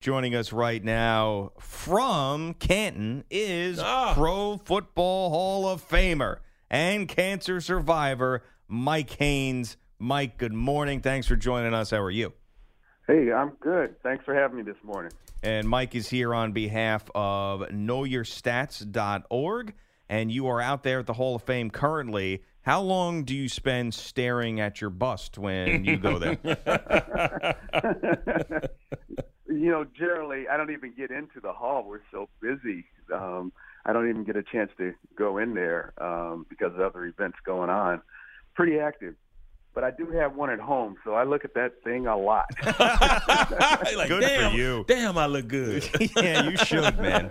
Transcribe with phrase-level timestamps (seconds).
[0.00, 4.14] Joining us right now from Canton is Ah.
[4.14, 6.38] Pro Football Hall of Famer
[6.70, 9.76] and cancer survivor Mike Haynes.
[9.98, 11.02] Mike, good morning.
[11.02, 11.90] Thanks for joining us.
[11.90, 12.32] How are you?
[13.06, 13.94] Hey, I'm good.
[14.02, 15.12] Thanks for having me this morning.
[15.42, 19.74] And Mike is here on behalf of knowyourstats.org.
[20.08, 22.42] And you are out there at the Hall of Fame currently.
[22.62, 26.38] How long do you spend staring at your bust when you go there?
[29.48, 31.84] you know, generally, I don't even get into the hall.
[31.86, 32.84] We're so busy.
[33.12, 33.52] Um,
[33.86, 37.38] I don't even get a chance to go in there um, because of other events
[37.46, 38.02] going on.
[38.54, 39.14] Pretty active.
[39.72, 42.46] But I do have one at home, so I look at that thing a lot.
[42.66, 44.84] like, Good for you.
[44.86, 45.88] Damn, I look good.
[46.16, 47.30] yeah, you should, man.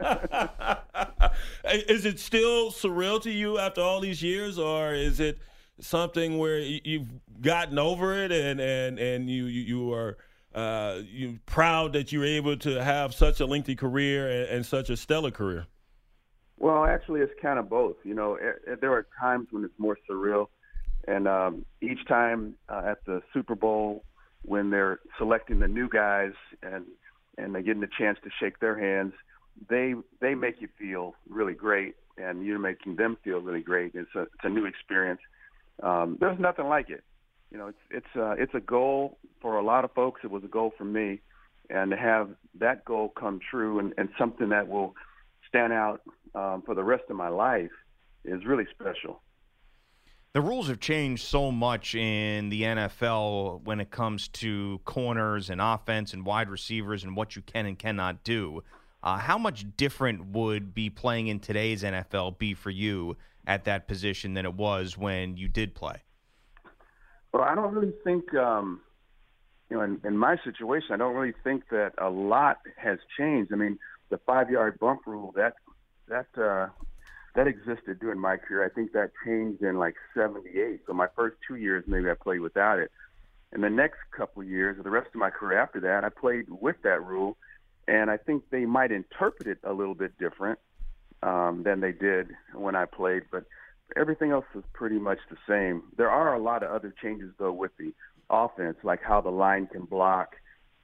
[1.72, 5.40] Is it still surreal to you after all these years, or is it
[5.80, 7.10] something where you've
[7.42, 10.18] gotten over it and and and you you, are
[10.54, 14.90] uh, you proud that you're able to have such a lengthy career and, and such
[14.90, 15.68] a stellar career?
[16.58, 17.96] Well, actually, it's kind of both.
[18.04, 20.48] You know, eh, eh, there are times when it's more surreal,
[21.08, 24.04] and um, each time uh, at the Super Bowl,
[24.44, 26.86] when they're selecting the new guys and
[27.38, 29.14] and they're getting the chance to shake their hands,
[29.68, 33.94] they they make you feel really great, and you're making them feel really great.
[33.96, 35.22] It's a it's a new experience.
[35.82, 37.04] Um, there's nothing like it.
[37.52, 40.22] You know, it's it's uh, it's a goal for a lot of folks.
[40.24, 41.22] It was a goal for me,
[41.70, 44.96] and to have that goal come true and, and something that will
[45.48, 46.02] stand out
[46.36, 47.72] um, for the rest of my life
[48.24, 49.22] is really special.
[50.34, 55.60] The rules have changed so much in the NFL when it comes to corners and
[55.60, 58.64] offense and wide receivers and what you can and cannot do.
[59.02, 63.16] Uh, how much different would be playing in today's NFL be for you
[63.48, 66.04] at that position than it was when you did play?
[67.34, 68.82] Well, I don't really think, um,
[69.70, 73.54] you know, in, in my situation, I don't really think that a lot has changed.
[73.54, 73.80] I mean,
[74.10, 75.54] the five-yard bump rule that
[76.08, 76.70] that uh,
[77.36, 78.66] that existed during my career.
[78.66, 80.82] I think that changed in like '78.
[80.88, 82.92] So my first two years, maybe I played without it.
[83.52, 86.46] And the next couple years, or the rest of my career after that, I played
[86.50, 87.38] with that rule.
[87.90, 90.60] And I think they might interpret it a little bit different
[91.24, 93.24] um, than they did when I played.
[93.32, 93.46] But
[93.98, 95.82] everything else is pretty much the same.
[95.98, 97.92] There are a lot of other changes though with the
[98.30, 100.36] offense, like how the line can block,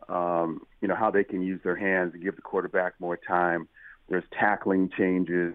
[0.09, 3.67] um, you know, how they can use their hands and give the quarterback more time.
[4.09, 5.53] There's tackling changes,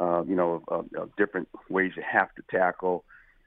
[0.00, 3.04] uh, you know, of, of different ways you have to tackle.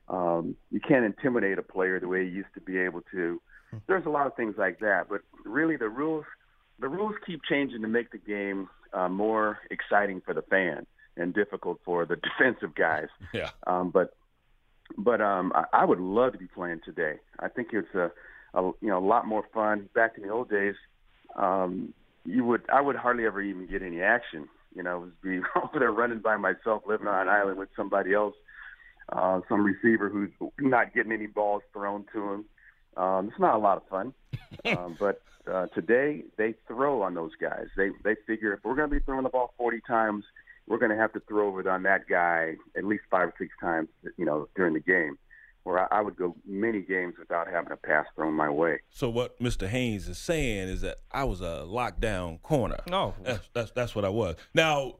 [0.08, 3.42] Um, you can't intimidate a player the way you used to be able to.
[3.88, 6.24] There's a lot of things like that, but really the rules
[6.80, 10.86] the rules keep changing to make the game uh, more exciting for the fan
[11.18, 13.08] and difficult for the defensive guys.
[13.34, 13.52] Yeah.
[13.68, 14.16] Um, but
[14.98, 17.16] but um, I, I would love to be playing today.
[17.40, 18.12] I think it's a,
[18.54, 19.90] a you know a lot more fun.
[19.94, 20.76] Back in the old days,
[21.36, 21.94] um,
[22.26, 24.48] you would I would hardly ever even get any action.
[24.76, 27.70] You know, it was be over there running by myself, living on an island with
[27.76, 28.36] somebody else,
[29.12, 32.46] uh, some receiver who's not getting any balls thrown to him.
[32.98, 34.14] Um, it's not a lot of fun.
[34.66, 35.22] Um, but
[35.52, 37.68] uh, today they throw on those guys.
[37.78, 40.24] They they figure if we're going to be throwing the ball 40 times,
[40.68, 43.52] we're going to have to throw it on that guy at least five or six
[43.62, 45.18] times, you know, during the game.
[45.64, 48.82] Where I, I would go many games without having a pass thrown my way.
[48.92, 49.68] So what Mr.
[49.68, 52.78] Haynes is saying is that I was a lockdown corner.
[52.88, 53.16] No.
[53.24, 54.36] That's that's that's what I was.
[54.54, 54.98] Now,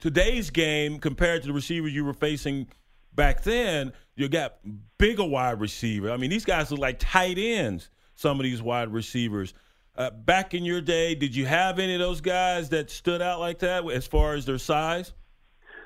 [0.00, 2.68] today's game compared to the receivers you were facing
[3.16, 4.58] back then, you got
[4.98, 6.10] bigger wide receiver.
[6.10, 7.90] I mean, these guys look like tight ends.
[8.16, 9.54] Some of these wide receivers.
[9.94, 13.40] Uh, back in your day, did you have any of those guys that stood out
[13.40, 15.12] like that as far as their size?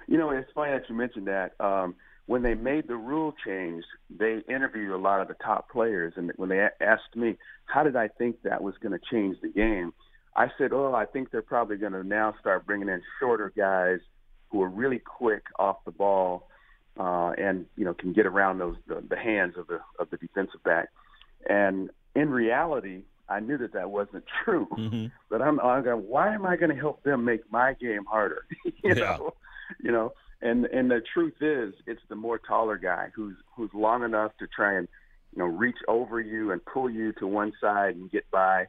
[0.08, 1.52] You know, it's funny that you mentioned that.
[1.60, 1.94] Um,
[2.26, 6.32] when they made the rule change, they interviewed a lot of the top players, and
[6.36, 7.36] when they asked me,
[7.66, 9.92] "How did I think that was going to change the game?"
[10.36, 13.98] I said, "Oh, I think they're probably going to now start bringing in shorter guys
[14.50, 16.48] who are really quick off the ball,
[16.98, 20.16] uh, and you know can get around those the, the hands of the of the
[20.16, 20.88] defensive back."
[21.48, 24.66] And in reality, I knew that that wasn't true.
[24.72, 25.06] Mm-hmm.
[25.30, 28.44] But I'm, I'm going, why am I going to help them make my game harder?
[28.64, 28.94] you Yeah.
[28.94, 29.34] know,
[29.82, 30.12] you know.
[30.42, 34.46] And and the truth is, it's the more taller guy who's who's long enough to
[34.46, 34.88] try and
[35.34, 38.66] you know reach over you and pull you to one side and get by.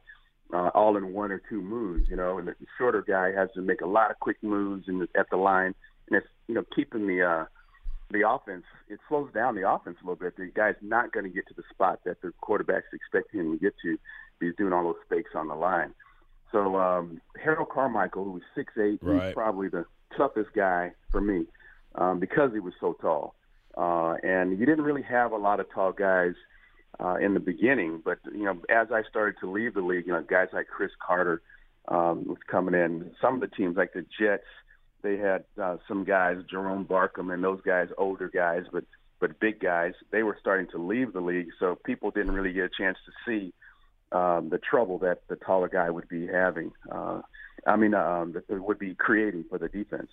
[0.52, 3.62] uh, all in one or two moves, you know, and the shorter guy has to
[3.62, 5.74] make a lot of quick moves in the, at the line,
[6.08, 7.44] and it's you know keeping the uh,
[8.12, 8.64] the offense.
[8.88, 10.36] It slows down the offense a little bit.
[10.36, 13.58] The guy's not going to get to the spot that the quarterback's expecting him to
[13.58, 13.98] get to.
[14.40, 15.94] He's doing all those fakes on the line.
[16.50, 19.26] So um, Harold Carmichael, who was six eight, right.
[19.26, 19.86] he's probably the
[20.16, 21.46] toughest guy for me
[21.94, 23.34] um, because he was so tall.
[23.76, 26.34] Uh, and you didn't really have a lot of tall guys
[27.00, 30.12] uh, in the beginning, but you know, as I started to leave the league, you
[30.12, 31.40] know, guys like Cris Carter
[31.88, 33.10] um, was coming in.
[33.20, 34.44] Some of the teams, like the Jets,
[35.02, 38.84] they had uh, some guys, Jerome Barkum, and those guys, older guys, but
[39.20, 39.94] but big guys.
[40.10, 43.12] They were starting to leave the league, so people didn't really get a chance to
[43.24, 43.52] see
[44.10, 46.72] um, the trouble that the taller guy would be having.
[46.90, 47.22] Uh,
[47.66, 50.10] I mean, um, that would be creating for the defense.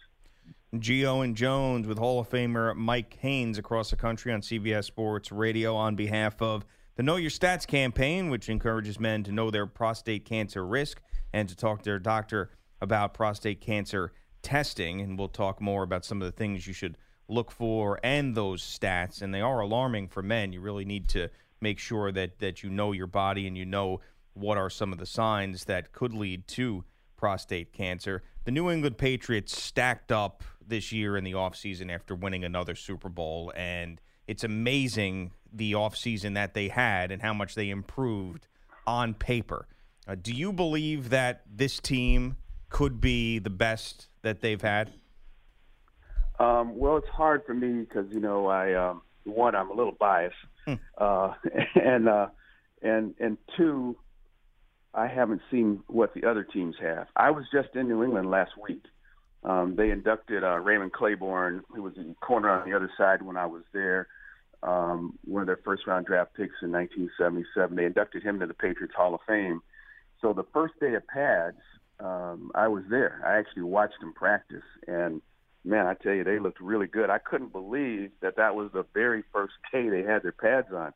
[0.75, 5.31] Gio and Jones with Hall of Famer Mike Haynes across the country on CBS Sports
[5.31, 6.63] Radio on behalf of
[6.95, 11.01] the Know Your Stats campaign, which encourages men to know their prostate cancer risk
[11.33, 12.51] and to talk to their doctor
[12.81, 15.01] about prostate cancer testing.
[15.01, 16.97] And we'll talk more about some of the things you should
[17.27, 19.21] look for and those stats.
[19.21, 20.53] And they are alarming for men.
[20.53, 21.29] You really need to
[21.61, 24.01] make sure that, that you know your body and you know
[24.33, 26.83] what are some of the signs that could lead to
[27.17, 28.23] prostate cancer.
[28.45, 33.09] The New England Patriots stacked up this year in the offseason after winning another Super
[33.09, 38.47] Bowl, and it's amazing the offseason that they had and how much they improved
[38.87, 39.67] on paper.
[40.07, 42.37] Uh, do you believe that this team
[42.69, 44.91] could be the best that they've had?
[46.39, 49.95] Um, well, it's hard for me because you know I um, one I'm a little
[49.99, 50.35] biased,
[50.65, 50.75] hmm.
[50.97, 51.33] uh,
[51.75, 52.27] and uh,
[52.81, 53.97] and and two
[54.93, 57.07] I haven't seen what the other teams have.
[57.15, 58.83] I was just in New England last week.
[59.43, 63.37] Um, they inducted uh, Raymond Clayborn, who was in corner on the other side when
[63.37, 64.07] I was there,
[64.63, 67.75] um, one of their first round draft picks in 1977.
[67.75, 69.61] They inducted him to the Patriots Hall of Fame.
[70.21, 71.61] So the first day of pads,
[71.99, 73.21] um, I was there.
[73.25, 75.21] I actually watched them practice, and
[75.63, 77.09] man, I tell you, they looked really good.
[77.09, 80.93] I couldn't believe that that was the very first day they had their pads on.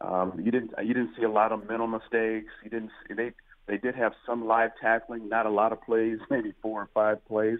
[0.00, 2.52] Um, you didn't you didn't see a lot of mental mistakes.
[2.64, 3.32] You didn't see, they
[3.66, 7.24] they did have some live tackling, not a lot of plays, maybe four or five
[7.26, 7.58] plays,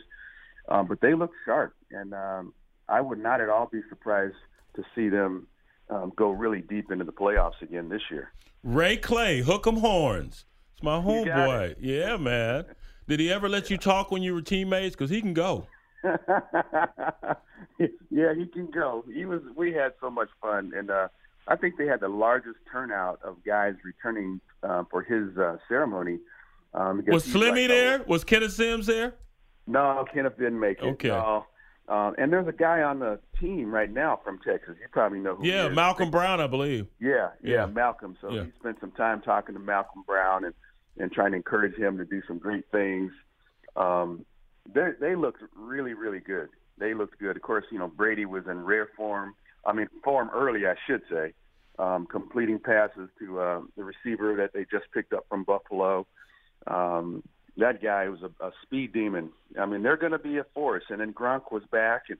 [0.68, 2.54] um, but they looked sharp, and um,
[2.88, 4.36] I would not at all be surprised
[4.74, 5.46] to see them
[5.90, 8.32] um, go really deep into the playoffs again this year.
[8.62, 10.46] Ray Clay, hook 'em horns.
[10.80, 11.76] It's my homeboy.
[11.78, 12.64] Yeah, man.
[13.06, 14.96] Did he ever let you talk when you were teammates?
[14.96, 15.66] Because he can go.
[16.02, 16.16] yeah,
[18.34, 19.04] he can go.
[19.12, 19.42] He was.
[19.54, 21.08] We had so much fun, and uh,
[21.46, 26.18] I think they had the largest turnout of guys returning uh, for his uh, ceremony.
[26.72, 28.02] Um, was Slimmy like, there?
[28.06, 29.16] was Kenneth Sims there?
[29.66, 30.86] No, Kenneth didn't make it.
[30.86, 31.08] Okay.
[31.08, 31.44] No.
[31.90, 34.76] Um, and there's a guy on the team right now from Texas.
[34.80, 35.46] You probably know who.
[35.46, 36.86] Yeah, Malcolm Brown, I believe.
[37.00, 37.66] Yeah, yeah, yeah.
[37.66, 38.16] Malcolm.
[38.22, 38.44] So yeah.
[38.44, 40.54] he spent some time talking to Malcolm Brown and
[40.98, 43.12] and trying to encourage him to do some great things.
[43.76, 44.24] Um,
[44.72, 46.48] they looked really really good.
[46.78, 47.36] They looked good.
[47.36, 49.34] Of course, you know Brady was in rare form.
[49.64, 51.34] I mean, form early, I should say
[51.80, 56.06] um, completing passes to uh, the receiver that they just picked up from Buffalo.
[56.66, 57.22] Um,
[57.56, 59.30] that guy was a, a speed demon.
[59.58, 60.84] I mean, they're going to be a force.
[60.90, 62.18] And then Gronk was back, and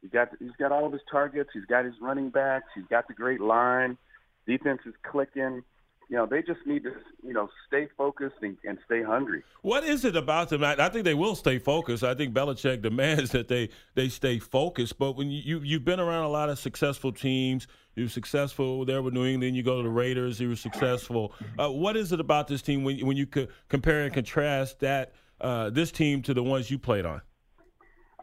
[0.00, 1.50] he got he's got all of his targets.
[1.52, 2.66] He's got his running backs.
[2.74, 3.98] He's got the great line.
[4.46, 5.62] Defense is clicking
[6.08, 6.92] you know, they just need to,
[7.24, 9.42] you know, stay focused and, and stay hungry.
[9.62, 10.62] What is it about them?
[10.62, 12.04] I, I, think they will stay focused.
[12.04, 14.98] I think Belichick demands that they they stay focused.
[14.98, 18.84] But when you, you have been around a lot of successful teams, you were successful
[18.84, 19.56] there with New England.
[19.56, 21.32] You go to the Raiders, you were successful.
[21.58, 25.12] Uh, what is it about this team when when you could compare and contrast that
[25.40, 27.22] uh, this team to the ones you played on?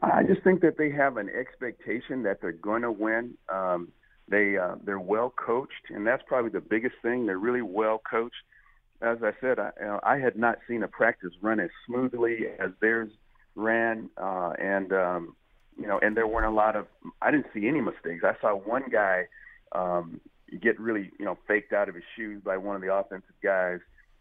[0.01, 3.33] I just think that they have an expectation that they're going to win.
[3.53, 3.89] Um,
[4.29, 7.25] they uh, they're well coached, and that's probably the biggest thing.
[7.25, 8.35] They're really well coached.
[9.01, 12.47] As I said, I, you know, I had not seen a practice run as smoothly
[12.59, 13.09] as theirs
[13.55, 15.35] ran, uh, and um,
[15.79, 16.85] you know, and there weren't a lot of.
[17.21, 18.23] I didn't see any mistakes.
[18.23, 19.23] I saw one guy
[19.71, 20.19] um,
[20.61, 23.79] get really, you know, faked out of his shoes by one of the offensive guys,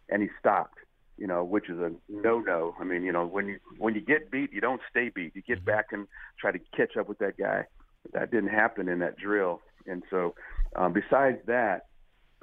[0.09, 0.79] and he stopped.
[1.17, 2.77] You know, which is a no-no.
[2.79, 5.35] I mean, you know, when you when you get beat, you don't stay beat.
[5.35, 5.65] You get mm-hmm.
[5.65, 6.07] back and
[6.38, 7.65] try to catch up with that guy.
[8.12, 9.61] That didn't happen in that drill.
[9.88, 10.35] And so,
[10.76, 11.87] um, besides that,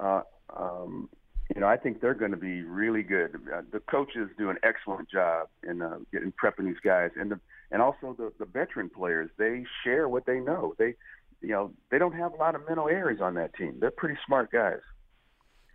[0.00, 0.22] uh,
[0.54, 1.08] um,
[1.54, 3.36] you know, I think they're going to be really good.
[3.52, 7.38] Uh, the coaches do an excellent job in uh, getting prepping these guys, and the
[7.70, 9.30] and also the the veteran players.
[9.38, 10.74] They share what they know.
[10.78, 10.96] They,
[11.40, 13.76] you know, they don't have a lot of mental errors on that team.
[13.80, 14.80] They're pretty smart guys.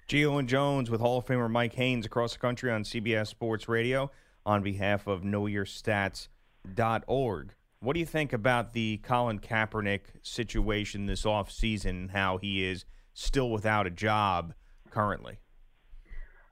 [0.09, 3.69] Gio and Jones with Hall of Famer Mike Haynes across the country on CBS Sports
[3.69, 4.11] Radio
[4.45, 7.53] on behalf of KnowYourStats.org.
[7.81, 12.85] What do you think about the Colin Kaepernick situation this offseason, how he is
[13.15, 14.53] still without a job
[14.91, 15.39] currently?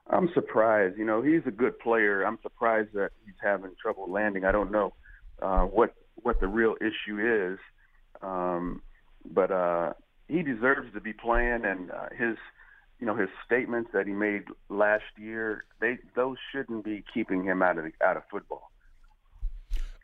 [0.10, 0.98] I'm surprised.
[0.98, 2.24] You know, he's a good player.
[2.24, 4.44] I'm surprised that he's having trouble landing.
[4.44, 4.94] I don't know
[5.40, 7.60] uh, what what the real issue is,
[8.24, 8.82] um,
[9.24, 9.94] but uh,
[10.28, 11.64] he deserves to be playing.
[11.64, 12.38] And uh, his,
[13.00, 17.62] you know, his statements that he made last year, they those shouldn't be keeping him
[17.62, 18.72] out of out of football.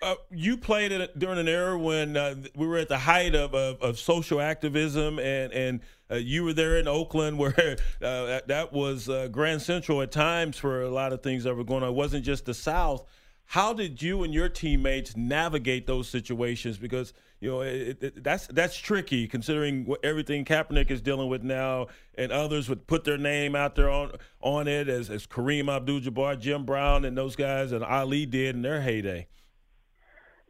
[0.02, 3.54] Uh, you played it during an era when uh, we were at the height of,
[3.56, 5.80] of, of social activism, and and
[6.12, 10.58] uh, you were there in Oakland, where uh, that was uh, Grand Central at times
[10.58, 11.90] for a lot of things that were going on.
[11.90, 13.04] It wasn't just the South.
[13.48, 16.78] How did you and your teammates navigate those situations?
[16.78, 21.44] Because you know it, it, that's that's tricky, considering what, everything Kaepernick is dealing with
[21.44, 21.88] now,
[22.18, 24.12] and others would put their name out there on
[24.42, 28.62] on it, as as Kareem Abdul-Jabbar, Jim Brown, and those guys, and Ali did in
[28.62, 29.28] their heyday.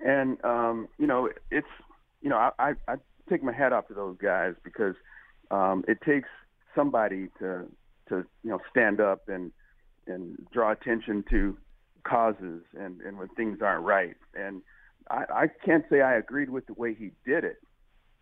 [0.04, 1.68] And um, you know, it's
[2.22, 2.96] you know, I, I, I
[3.30, 4.96] take my hat off to those guys because
[5.52, 6.30] um, it takes
[6.75, 7.66] somebody to
[8.10, 9.52] to you know stand up and
[10.08, 11.58] and draw attention to
[12.04, 14.16] causes and and when things aren't right.
[14.34, 14.62] And
[15.10, 17.58] I, I can't say I agreed with the way he did it,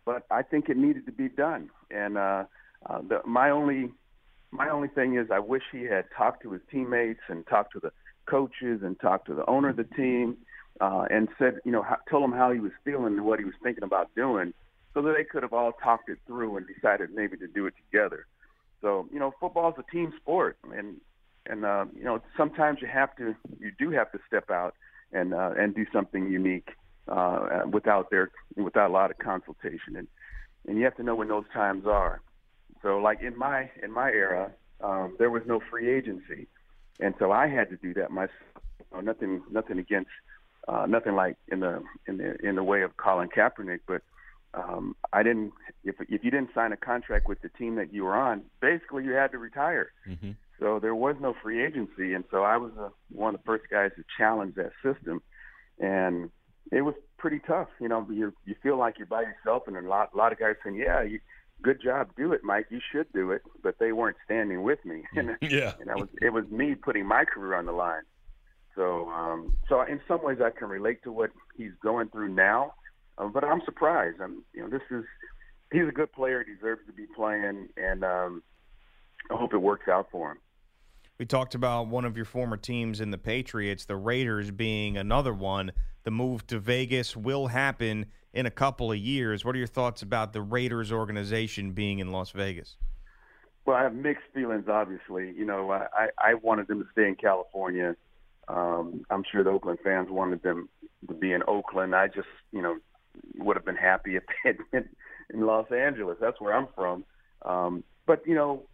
[0.04, 1.70] but I think it needed to be done.
[1.90, 2.44] And uh,
[2.88, 3.90] uh, the, my only
[4.50, 7.80] my only thing is I wish he had talked to his teammates and talked to
[7.80, 7.92] the
[8.26, 10.36] coaches and talked to the owner of the team
[10.80, 13.54] uh, and said, you know, told him how he was feeling and what he was
[13.62, 14.52] thinking about doing,
[14.92, 17.74] so that they could have all talked it through and decided maybe to do it
[17.90, 18.26] together.
[18.80, 20.96] So, you know, football is a team sport, and
[21.46, 24.74] and uh, you know, sometimes you have to, you do have to step out
[25.12, 26.70] and uh, and do something unique
[27.08, 30.08] uh, without their without a lot of consultation, and
[30.66, 32.20] and you have to know when those times are.
[32.82, 34.52] So, like in my in my era,
[34.82, 36.46] um, there was no free agency,
[37.00, 38.32] and so I had to do that myself.
[39.02, 40.10] Nothing nothing against
[40.68, 44.02] uh, nothing like in the in the in the way of Colin Kaepernick, but
[44.54, 45.52] um, I didn't.
[45.84, 49.04] If if you didn't sign a contract with the team that you were on, basically
[49.04, 49.92] you had to retire.
[50.08, 50.32] Mm-hmm.
[50.60, 53.64] So there was no free agency, and so I was uh, one of the first
[53.70, 55.20] guys to challenge that system,
[55.78, 56.30] and
[56.70, 57.68] it was pretty tough.
[57.80, 60.38] You know, you you feel like you're by yourself, and a lot a lot of
[60.38, 61.20] guys saying, "Yeah, you,
[61.62, 62.66] good job, do it, Mike.
[62.70, 65.02] You should do it," but they weren't standing with me.
[65.16, 68.02] and, yeah, and I was it was me putting my career on the line.
[68.74, 72.74] So, um, so in some ways, I can relate to what he's going through now.
[73.18, 74.20] Um, but I'm surprised.
[74.20, 75.04] I'm, you know, this is
[75.72, 78.42] he's a good player, he deserves to be playing, and um,
[79.30, 80.38] I hope it works out for him.
[81.18, 85.32] We talked about one of your former teams in the Patriots, the Raiders being another
[85.32, 85.70] one.
[86.02, 89.44] The move to Vegas will happen in a couple of years.
[89.44, 92.76] What are your thoughts about the Raiders organization being in Las Vegas?
[93.64, 94.66] Well, I have mixed feelings.
[94.68, 97.96] Obviously, you know, I I wanted them to stay in California.
[98.48, 100.68] Um, I'm sure the Oakland fans wanted them
[101.08, 101.94] to be in Oakland.
[101.94, 102.76] I just, you know,
[103.38, 104.88] would have been happy if they had been
[105.32, 106.18] in Los Angeles.
[106.20, 107.04] That's where I'm from.
[107.42, 108.64] Um, but you know,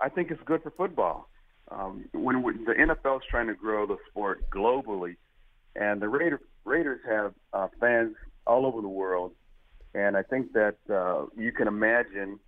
[0.00, 1.28] I think it's good for football.
[1.70, 5.16] Um, when we, the NFL is trying to grow the sport globally,
[5.76, 8.14] and the Raider, Raiders have uh, fans
[8.46, 9.32] all over the world,
[9.94, 12.38] and I think that uh, you can imagine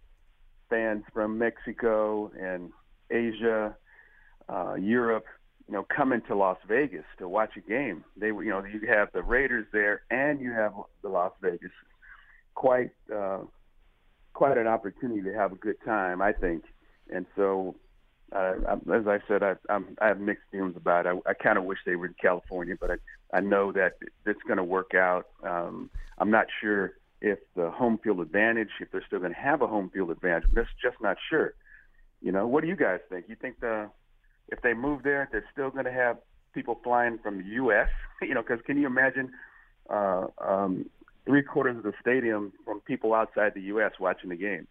[0.71, 2.71] fans from Mexico and
[3.11, 3.77] Asia,
[4.49, 5.27] uh, Europe,
[5.71, 8.03] you know, coming to Las Vegas to watch a game.
[8.17, 11.71] They, you know, you have the Raiders there, and you have the Las Vegas.
[12.57, 13.43] Quite, uh,
[14.33, 16.65] quite an opportunity to have a good time, I think.
[17.15, 17.77] And so,
[18.33, 18.55] uh,
[18.93, 21.23] as I said, I, I'm, I have mixed feelings about it.
[21.25, 22.95] I, I kind of wish they were in California, but I,
[23.33, 23.93] I know that
[24.27, 25.29] it's going to work out.
[25.45, 29.63] Um, I'm not sure if the home field advantage, if they're still going to have
[29.63, 30.51] a home field advantage.
[30.53, 31.55] That's just not sure.
[32.21, 33.27] You know, what do you guys think?
[33.29, 33.89] You think the
[34.51, 36.19] if they move there, they're still going to have
[36.55, 37.89] people flying from the U.S.
[38.23, 39.33] You know, because can you imagine
[39.89, 40.91] uh, um,
[41.25, 43.93] three quarters of the stadium from people outside the U.S.
[43.99, 44.67] watching the game?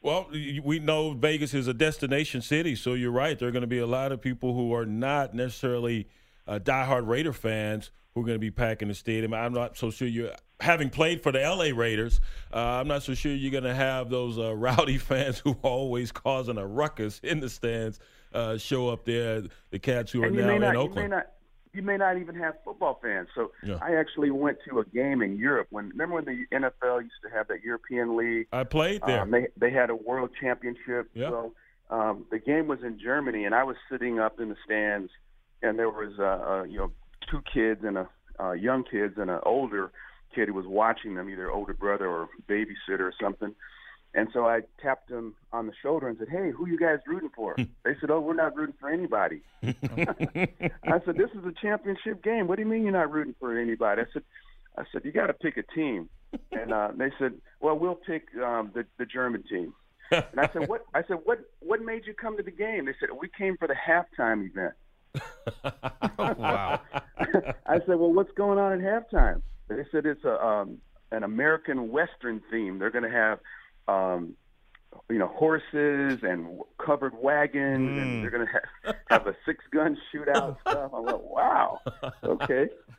[0.00, 3.36] Well, we know Vegas is a destination city, so you're right.
[3.36, 6.06] There are going to be a lot of people who are not necessarily
[6.46, 9.34] uh, diehard Raider fans who are going to be packing the stadium.
[9.34, 10.30] I'm not so sure you're
[10.60, 12.20] having played for the LA Raiders.
[12.54, 15.56] Uh, I'm not so sure you're going to have those uh, rowdy fans who are
[15.62, 17.98] always causing a ruckus in the stands
[18.32, 19.42] uh, show up there.
[19.70, 20.94] The cats who are now not, in Oakland.
[20.96, 21.26] You may, not,
[21.72, 23.28] you may not even have football fans.
[23.34, 23.78] So yeah.
[23.82, 25.68] I actually went to a game in Europe.
[25.70, 28.48] When remember when the NFL used to have that European League?
[28.52, 29.22] I played there.
[29.22, 31.10] Um, they they had a World Championship.
[31.14, 31.30] Yeah.
[31.30, 31.52] So
[31.90, 35.10] um, the game was in Germany, and I was sitting up in the stands,
[35.62, 36.92] and there was uh, uh, you know
[37.30, 39.92] two kids and a uh, young kids and an older
[40.34, 43.54] kid who was watching them, either older brother or babysitter or something.
[44.16, 47.28] And so I tapped him on the shoulder and said, "Hey, who you guys rooting
[47.36, 47.54] for?"
[47.84, 52.48] they said, "Oh, we're not rooting for anybody." I said, "This is a championship game.
[52.48, 54.22] What do you mean you're not rooting for anybody?" I said,
[54.78, 56.08] "I said you got to pick a team."
[56.50, 59.74] And uh, they said, "Well, we'll pick um, the the German team."
[60.10, 61.40] And I said, "What?" I said, "What?
[61.60, 64.74] What made you come to the game?" They said, "We came for the halftime event."
[66.18, 66.80] Oh, wow.
[67.66, 70.78] I said, "Well, what's going on at halftime?" They said it's a um,
[71.12, 72.78] an American Western theme.
[72.78, 73.38] They're going to have,
[73.88, 74.34] um,
[75.10, 78.02] you know, horses and covered wagons, Mm.
[78.02, 80.90] and they're going to have, have a six gun shootout stuff.
[80.94, 81.80] I went, "Wow,
[82.24, 82.68] okay."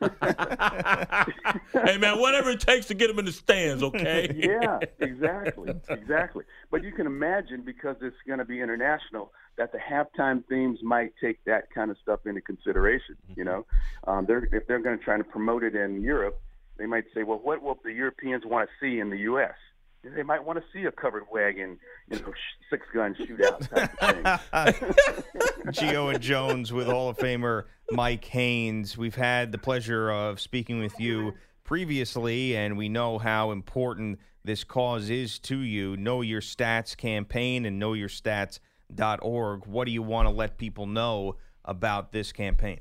[1.72, 4.30] hey man, whatever it takes to get them in the stands, okay?
[4.36, 6.44] yeah, exactly, exactly.
[6.70, 11.12] But you can imagine because it's going to be international that the halftime themes might
[11.20, 13.16] take that kind of stuff into consideration.
[13.36, 13.66] You know,
[14.06, 16.40] um, they're if they're going to try to promote it in Europe,
[16.78, 19.54] they might say, well, what will the Europeans want to see in the U.S.?
[20.14, 21.78] They might want to see a covered wagon,
[22.10, 22.32] you know,
[22.70, 24.74] six gun shootout type of thing.
[25.72, 28.96] Gio and Jones with Hall of Famer Mike Haynes.
[28.96, 31.34] We've had the pleasure of speaking with you
[31.64, 35.96] previously, and we know how important this cause is to you.
[35.96, 39.66] Know Your Stats campaign and knowyourstats.org.
[39.66, 42.80] What do you want to let people know about this campaign?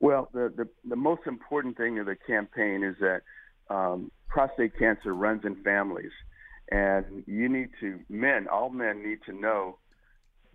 [0.00, 3.22] Well, the, the, the most important thing of the campaign is that
[3.68, 6.12] um, prostate cancer runs in families.
[6.70, 9.78] And you need to, men, all men need to know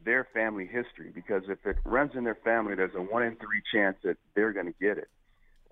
[0.03, 3.61] their family history because if it runs in their family, there's a one in three
[3.73, 5.09] chance that they're going to get it.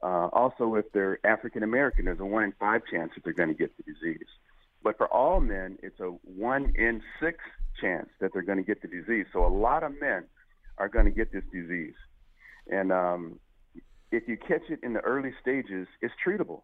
[0.01, 3.49] Uh, also, if they're African American, there's a one in five chance that they're going
[3.49, 4.27] to get the disease.
[4.81, 7.39] But for all men, it's a one in six
[7.81, 9.25] chance that they're going to get the disease.
[9.33, 10.23] So a lot of men
[10.77, 11.95] are going to get this disease.
[12.71, 13.39] And um,
[14.11, 16.61] if you catch it in the early stages, it's treatable.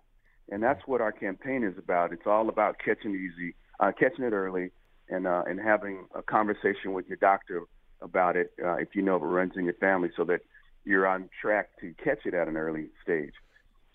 [0.49, 2.13] And that's what our campaign is about.
[2.13, 4.71] It's all about catching it easy, uh, catching it early,
[5.09, 7.63] and uh, and having a conversation with your doctor
[8.01, 10.41] about it uh, if you know it runs in your family, so that
[10.83, 13.33] you're on track to catch it at an early stage.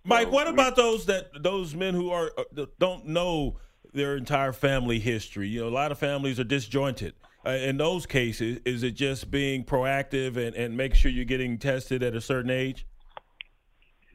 [0.04, 3.59] Mike, So what about those that those men who are uh, don't know
[3.92, 5.49] their entire family history?
[5.49, 7.14] You know, a lot of families are disjointed.
[7.45, 11.57] Uh, in those cases, is it just being proactive and, and make sure you're getting
[11.59, 12.87] tested at a certain age?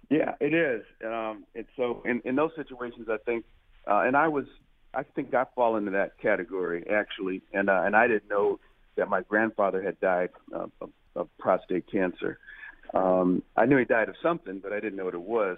[0.09, 0.83] Yeah, it is.
[1.03, 3.45] Um, and so in, in those situations, I think,
[3.89, 4.45] uh, and I was,
[4.93, 8.59] I think I fall into that category actually, and uh, and I didn't know
[8.97, 12.39] that my grandfather had died of, of, of prostate cancer.
[12.93, 15.57] Um, I knew he died of something, but I didn't know what it was.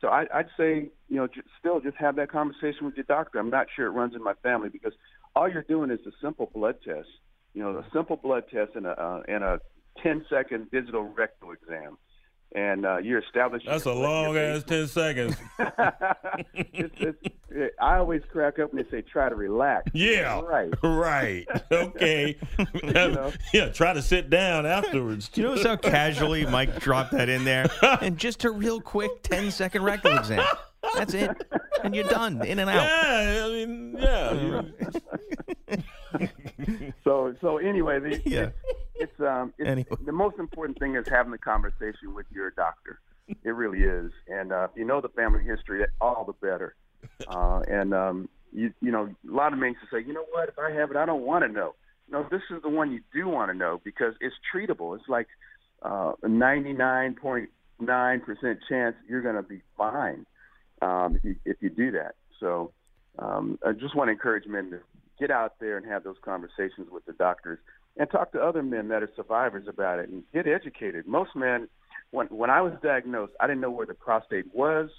[0.00, 3.38] So I, I'd say, you know, j- still just have that conversation with your doctor.
[3.38, 4.92] I'm not sure it runs in my family because
[5.34, 7.08] all you're doing is a simple blood test.
[7.52, 9.60] You know, a simple blood test and a uh, and a
[10.02, 11.98] 10 second digital rectal exam,
[12.54, 13.70] and uh, you're establishing.
[13.70, 15.36] That's a long ass ten seconds.
[16.54, 17.18] it's, it's,
[17.50, 19.90] it, I always crack up when they say try to relax.
[19.94, 20.72] Yeah, Right.
[20.82, 21.46] right.
[21.70, 22.36] Okay,
[22.82, 23.32] know?
[23.52, 23.68] yeah.
[23.70, 25.28] Try to sit down afterwards.
[25.28, 27.66] Do you notice how casually Mike dropped that in there?
[28.00, 30.44] And just a real quick 10 second rectal exam.
[30.94, 31.30] That's it.
[31.82, 32.44] And you're done.
[32.46, 32.76] In and out.
[32.76, 34.62] Yeah, I mean, yeah.
[37.04, 38.50] So so anyway, the, Yeah.
[38.98, 39.88] It's, um it's, Anyway.
[40.04, 43.00] the most important thing is having the conversation with your doctor.
[43.44, 46.74] It really is, and uh, if you know the family history, all the better.
[47.28, 50.58] Uh, and um, you you know a lot of men say, you know what, if
[50.58, 51.74] I have it, I don't want to know.
[52.10, 54.96] No, this is the one you do want to know because it's treatable.
[54.98, 55.28] It's like
[55.82, 57.48] uh, a 99.9%
[58.68, 60.24] chance you're going to be fine
[60.80, 62.14] um, if, you, if you do that.
[62.40, 62.72] So
[63.18, 64.80] um, I just want to encourage men to
[65.20, 67.58] get out there and have those conversations with the doctors
[67.96, 71.06] and talk to other men that are survivors about it and get educated.
[71.06, 71.68] Most men,
[72.10, 74.90] when when I was diagnosed, I didn't know where the prostate was.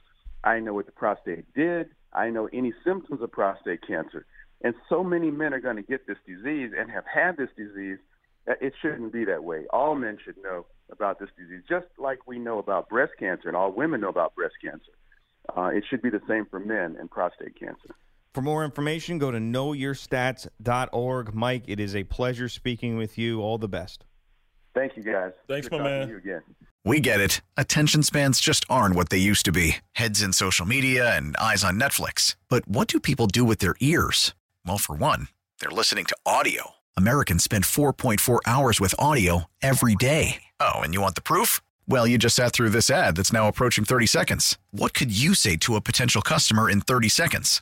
[0.43, 1.89] I didn't know what the prostate did.
[2.13, 4.25] I didn't know any symptoms of prostate cancer.
[4.61, 7.99] And so many men are going to get this disease and have had this disease
[8.61, 9.65] it shouldn't be that way.
[9.71, 13.55] All men should know about this disease, just like we know about breast cancer and
[13.55, 14.91] all women know about breast cancer.
[15.55, 17.95] Uh, it should be the same for men and prostate cancer.
[18.33, 21.33] For more information, go to knowyourstats.org.
[21.33, 23.41] Mike, it is a pleasure speaking with you.
[23.41, 24.05] All the best.
[24.75, 25.31] Thank you, guys.
[25.47, 26.07] Thanks, Good my man.
[26.07, 26.41] to You again.
[26.85, 27.41] We get it.
[27.57, 31.63] Attention spans just aren't what they used to be heads in social media and eyes
[31.63, 32.35] on Netflix.
[32.49, 34.33] But what do people do with their ears?
[34.65, 35.27] Well, for one,
[35.59, 36.71] they're listening to audio.
[36.95, 40.43] Americans spend 4.4 hours with audio every day.
[40.59, 41.61] Oh, and you want the proof?
[41.87, 44.57] Well, you just sat through this ad that's now approaching 30 seconds.
[44.71, 47.61] What could you say to a potential customer in 30 seconds?